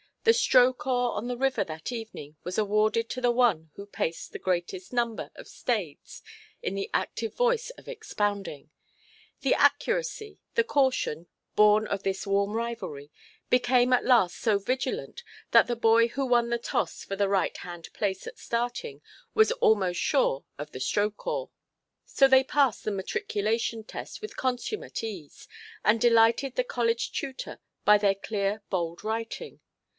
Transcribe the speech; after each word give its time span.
The 0.23 0.33
stroke–oar 0.33 1.13
on 1.13 1.27
the 1.27 1.37
river 1.37 1.63
that 1.63 1.91
evening 1.91 2.35
was 2.43 2.57
awarded 2.59 3.07
to 3.09 3.21
the 3.21 3.31
one 3.31 3.71
who 3.75 3.85
paced 3.87 4.31
the 4.31 4.39
greatest 4.39 4.93
number 4.93 5.31
of 5.35 5.47
stades 5.47 6.21
in 6.61 6.73
the 6.75 6.91
active 6.93 7.33
voice 7.35 7.69
of 7.71 7.87
expounding. 7.87 8.69
The 9.41 9.53
accuracy, 9.55 10.39
the 10.53 10.63
caution, 10.63 11.27
born 11.55 11.87
of 11.87 12.01
this 12.03 12.27
warm 12.27 12.53
rivalry, 12.53 13.11
became 13.49 13.93
at 13.93 14.05
last 14.05 14.37
so 14.37 14.57
vigilant, 14.59 15.23
that 15.51 15.65
the 15.65 15.75
boy 15.75 16.07
who 16.09 16.25
won 16.25 16.49
the 16.49 16.59
toss 16.59 17.03
for 17.03 17.15
the 17.15 17.29
right–hand 17.29 17.89
place 17.93 18.27
at 18.27 18.37
starting, 18.37 19.01
was 19.35 19.51
almost 19.53 19.99
sure 19.99 20.45
of 20.57 20.71
the 20.71 20.79
stroke–oar. 20.79 21.49
So 22.05 22.27
they 22.27 22.43
passed 22.43 22.83
the 22.85 22.91
matriculation 22.91 23.83
test 23.83 24.21
with 24.21 24.37
consummate 24.37 25.03
ease, 25.03 25.47
and 25.83 25.99
delighted 26.01 26.55
the 26.55 26.63
college 26.63 27.11
tutor 27.11 27.59
by 27.85 27.97
their 27.99 28.15
clear 28.15 28.63
bold 28.69 29.03
writing. 29.03 29.59